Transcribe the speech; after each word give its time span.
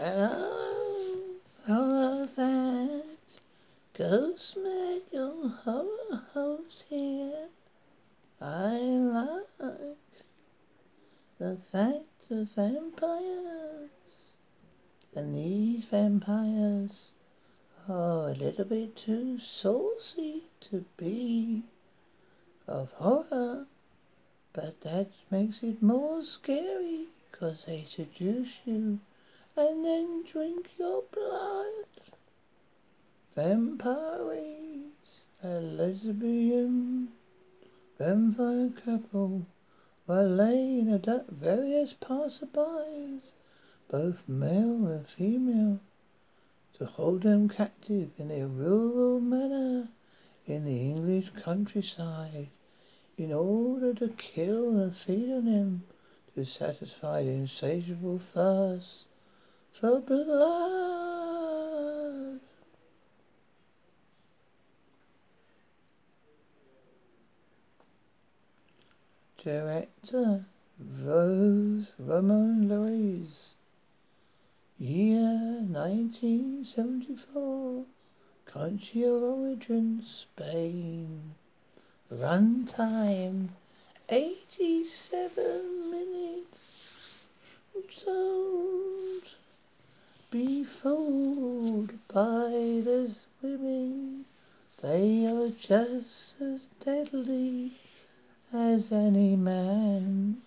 Hello, 0.00 1.24
horror 1.66 2.28
fans. 2.28 3.40
Ghost 3.94 4.56
your 5.10 5.48
horror 5.48 6.22
host 6.32 6.84
here. 6.88 7.48
I 8.40 8.78
like 8.78 9.96
the 11.40 11.56
fact 11.72 12.30
of 12.30 12.48
vampires. 12.50 14.36
And 15.16 15.34
these 15.34 15.86
vampires 15.86 17.10
are 17.88 18.28
a 18.28 18.34
little 18.34 18.66
bit 18.66 18.94
too 18.94 19.40
saucy 19.40 20.44
to 20.60 20.84
be 20.96 21.64
of 22.68 22.92
horror. 22.92 23.66
But 24.52 24.80
that 24.82 25.08
makes 25.28 25.64
it 25.64 25.82
more 25.82 26.22
scary, 26.22 27.08
'cause 27.32 27.64
they 27.64 27.84
seduce 27.84 28.60
you 28.64 29.00
and 29.58 29.84
then 29.84 30.22
drink 30.22 30.68
your 30.78 31.02
blood. 31.10 31.84
Vampyres, 33.36 35.24
a 35.42 35.60
lesbian 35.60 37.08
vampire 37.98 38.70
couple 38.84 39.44
were 40.06 40.22
laying 40.22 40.92
at 40.92 41.08
various 41.28 41.92
passerbys, 42.00 43.32
both 43.90 44.28
male 44.28 44.86
and 44.86 45.08
female, 45.08 45.80
to 46.74 46.86
hold 46.86 47.22
them 47.22 47.48
captive 47.48 48.10
in 48.16 48.30
a 48.30 48.46
rural 48.46 49.18
manner 49.18 49.88
in 50.46 50.64
the 50.64 50.80
English 50.80 51.30
countryside, 51.42 52.46
in 53.16 53.32
order 53.32 53.92
to 53.92 54.08
kill 54.10 54.78
and 54.78 54.96
feed 54.96 55.32
on 55.32 55.82
to 56.36 56.44
satisfy 56.44 57.24
the 57.24 57.30
insatiable 57.30 58.20
thirst 58.32 59.07
for 59.80 60.00
blood. 60.00 61.38
Director 69.44 70.44
José 70.82 71.86
Ramón 72.00 72.68
Larraz. 72.68 73.54
Year 74.78 75.62
1974. 75.70 77.84
Country 78.46 79.04
of 79.04 79.22
origin 79.22 80.02
Spain. 80.04 81.34
Run 82.10 82.66
time 82.66 83.50
87 84.08 85.90
minutes. 85.90 87.26
Don't 87.74 87.90
be 90.30 90.62
fooled 90.62 91.90
by 92.08 92.50
the 92.84 93.14
women. 93.40 94.26
They 94.82 95.24
are 95.26 95.48
just 95.48 96.34
as 96.40 96.66
deadly 96.84 97.72
as 98.52 98.92
any 98.92 99.36
man. 99.36 100.42